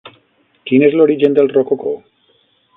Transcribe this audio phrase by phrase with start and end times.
[0.69, 1.95] Quin és l'origen del rococó?